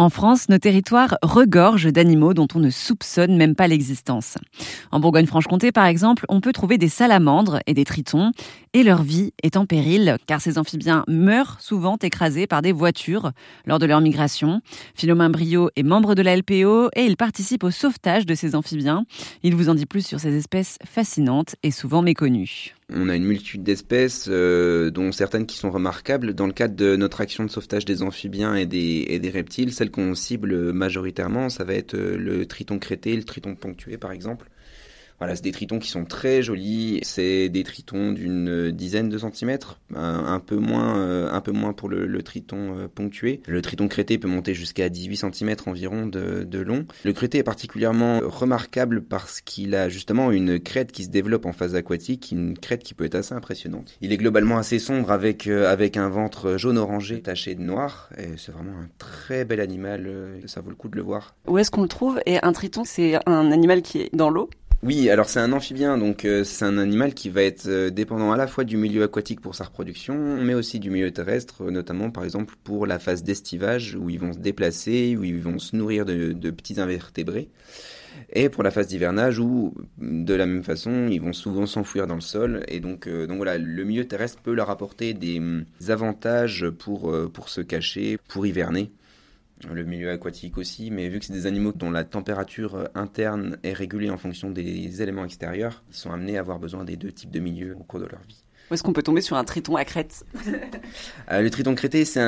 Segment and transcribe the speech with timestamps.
[0.00, 4.38] En France, nos territoires regorgent d'animaux dont on ne soupçonne même pas l'existence.
[4.92, 8.30] En Bourgogne-Franche-Comté, par exemple, on peut trouver des salamandres et des tritons,
[8.74, 13.32] et leur vie est en péril, car ces amphibiens meurent souvent écrasés par des voitures
[13.66, 14.60] lors de leur migration.
[14.94, 19.04] Philomain Brio est membre de la LPO et il participe au sauvetage de ces amphibiens.
[19.42, 22.77] Il vous en dit plus sur ces espèces fascinantes et souvent méconnues.
[22.90, 26.32] On a une multitude d'espèces, euh, dont certaines qui sont remarquables.
[26.32, 29.74] Dans le cadre de notre action de sauvetage des amphibiens et des, et des reptiles,
[29.74, 34.10] celles qu'on cible majoritairement, ça va être euh, le triton crété, le triton ponctué par
[34.12, 34.48] exemple.
[35.18, 37.00] Voilà, c'est des tritons qui sont très jolis.
[37.02, 41.88] C'est des tritons d'une dizaine de centimètres, un, peu moins, euh, un peu moins pour
[41.88, 43.40] le, triton euh, ponctué.
[43.46, 46.84] Le triton crété peut monter jusqu'à 18 centimètres environ de, de, long.
[47.04, 51.52] Le crété est particulièrement remarquable parce qu'il a justement une crête qui se développe en
[51.52, 53.96] phase aquatique, une crête qui peut être assez impressionnante.
[54.00, 58.10] Il est globalement assez sombre avec euh, avec un ventre jaune orangé taché de noir.
[58.18, 60.08] Et c'est vraiment un très bel animal.
[60.46, 61.34] Ça vaut le coup de le voir.
[61.46, 62.20] Où est-ce qu'on le trouve?
[62.26, 64.48] Et un triton, c'est un animal qui est dans l'eau?
[64.84, 68.30] Oui, alors c'est un amphibien, donc euh, c'est un animal qui va être euh, dépendant
[68.30, 71.70] à la fois du milieu aquatique pour sa reproduction, mais aussi du milieu terrestre, euh,
[71.72, 75.58] notamment par exemple pour la phase d'estivage, où ils vont se déplacer, où ils vont
[75.58, 77.48] se nourrir de, petits invertébrés,
[78.32, 82.14] et pour la phase d'hivernage, où de la même façon, ils vont souvent s'enfouir dans
[82.14, 85.42] le sol, et donc, donc voilà, le milieu terrestre peut leur apporter des
[85.88, 88.92] avantages pour, pour se cacher, pour hiverner
[89.72, 93.58] le milieu aquatique aussi, mais vu que c'est des animaux dont la température euh, interne
[93.62, 97.12] est régulée en fonction des éléments extérieurs, ils sont amenés à avoir besoin des deux
[97.12, 98.42] types de milieux au cours de leur vie.
[98.70, 100.26] Où est-ce qu'on peut tomber sur un triton à crête
[101.32, 102.20] euh, Le triton crété, c'est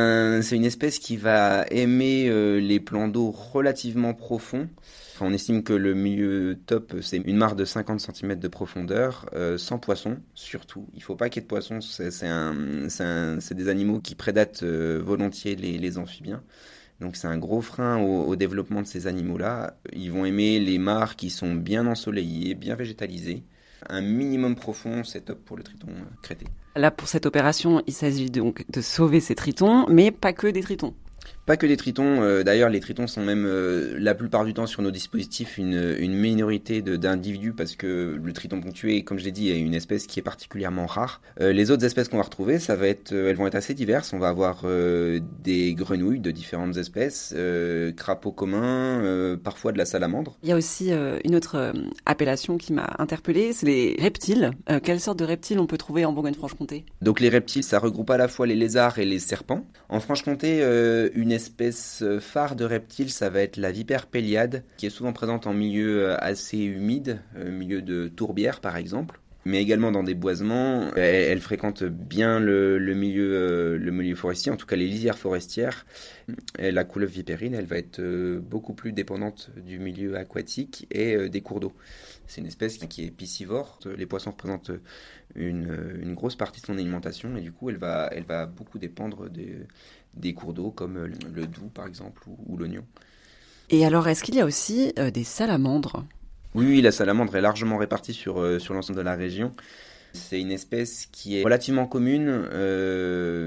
[0.56, 4.66] une espèce qui va aimer euh, les plans d'eau relativement profonds.
[5.20, 9.26] on estime que le milieu top, c'est une mare de 50 cm de profondeur,
[9.58, 10.86] sans poisson surtout.
[10.94, 15.56] Il ne faut pas qu'il y ait de poisson, c'est des animaux qui prédatent volontiers
[15.56, 16.42] les amphibiens.
[17.00, 19.74] Donc c'est un gros frein au, développement de ces animaux-là.
[19.92, 23.42] Ils vont aimer les mares qui sont bien ensoleillées, bien végétalisées.
[23.88, 25.88] Un minimum profond, c'est top pour le triton
[26.22, 26.46] crété.
[26.76, 30.60] Là, pour cette opération, il s'agit donc de sauver ces tritons, mais pas que des
[30.60, 30.94] tritons.
[31.50, 32.22] Pas que des tritons.
[32.22, 35.96] Euh, d'ailleurs, les tritons sont même euh, la plupart du temps sur nos dispositifs une,
[35.98, 40.06] une minorité d'individus parce que le triton ponctué, comme je l'ai dit, est une espèce
[40.06, 41.20] qui est particulièrement rare.
[41.40, 44.12] Euh, les autres espèces qu'on va retrouver, ça va être, elles vont être assez diverses.
[44.12, 44.64] On va avoir
[45.42, 47.34] des grenouilles de différentes espèces,
[47.96, 50.38] crapauds communs, parfois de la salamandre.
[50.44, 50.92] Il y a aussi
[51.24, 51.72] une autre
[52.06, 54.52] appellation qui m'a interpellée, c'est les reptiles.
[54.84, 56.84] quelle sorte de reptiles on peut trouver en Bourgogne-Franche-Comté?
[57.02, 59.66] Donc les reptiles, ça regroupe à la fois les lézards et les serpents.
[59.88, 60.60] En Franche-Comté,
[61.14, 61.39] une espèce
[62.02, 65.52] euh, phare de reptile, ça va être la vipère péliade, qui est souvent présente en
[65.52, 70.92] milieu euh, assez humide, euh, milieu de tourbière par exemple mais également dans des boisements.
[70.94, 75.86] Elle, fréquente bien le, milieu, le milieu forestier, en tout cas les lisières forestières.
[76.58, 78.00] la couleuvre vipérine, elle va être
[78.38, 81.72] beaucoup plus dépendante du milieu aquatique et des cours d'eau.
[82.26, 83.80] C'est une espèce qui est piscivore.
[83.96, 84.70] Les poissons représentent
[85.34, 88.78] une, une, grosse partie de son alimentation et du coup, elle va, elle va beaucoup
[88.78, 89.56] dépendre des,
[90.14, 92.84] des cours d'eau comme euh, le Doubs par exemple ou, l'oignon.
[93.70, 96.04] Et alors, est-ce qu'il y a aussi euh, des salamandres?
[96.54, 99.54] Oui, la salamandre est largement répartie sur, euh, sur l'ensemble de la région.
[100.12, 102.48] C'est une espèce qui est relativement commune,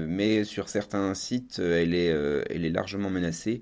[0.08, 2.06] mais sur certains sites, elle est,
[2.48, 3.60] elle est largement menacée.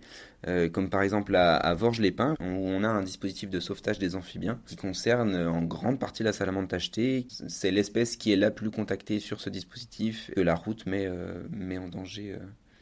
[0.73, 4.61] comme par exemple à, à Vorges-les-Pins, où on a un dispositif de sauvetage des amphibiens
[4.67, 7.27] qui concerne en grande partie la salamandre tachetée.
[7.49, 11.11] C'est l'espèce qui est la plus contactée sur ce dispositif, que la route met,
[11.51, 12.37] met en danger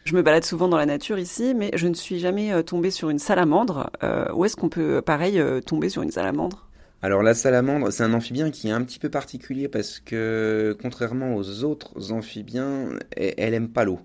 [0.04, 2.90] je me balade souvent dans la nature ici, mais je ne suis jamais euh, tombée
[2.90, 3.90] sur une salamandre.
[4.02, 6.68] Euh, où est-ce qu'on peut, pareil, euh, tomber sur une salamandre?
[7.02, 11.34] Alors la salamandre, c'est un amphibien qui est un petit peu particulier parce que contrairement
[11.34, 14.00] aux autres amphibiens, elle, aime pas l'eau.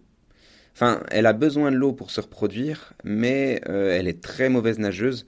[0.73, 5.27] Enfin, elle a besoin de l'eau pour se reproduire, mais elle est très mauvaise nageuse,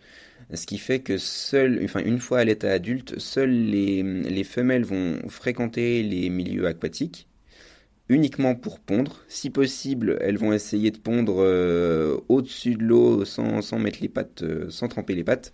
[0.54, 4.86] ce qui fait que seule, enfin une fois à l'état adulte, seules les, les femelles
[4.86, 7.28] vont fréquenter les milieux aquatiques
[8.10, 9.24] uniquement pour pondre.
[9.28, 14.10] Si possible, elles vont essayer de pondre euh, au-dessus de l'eau sans, sans, mettre les
[14.10, 15.52] pattes, euh, sans tremper les pattes.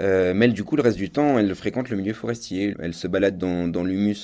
[0.00, 2.74] Euh, mais du coup, le reste du temps, elle fréquente le milieu forestier.
[2.80, 4.14] Elle se balade dans, dans l'humus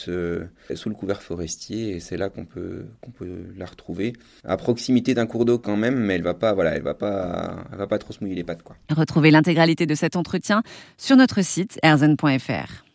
[0.75, 4.14] sous le couvert forestier et c'est là qu'on peut, qu'on peut la retrouver.
[4.44, 7.64] À proximité d'un cours d'eau quand même, mais elle va pas, voilà, elle va pas,
[7.72, 8.76] va pas trop se mouiller les pattes, quoi.
[8.90, 10.62] Retrouvez l'intégralité de cet entretien
[10.98, 12.84] sur notre site erzen.fr.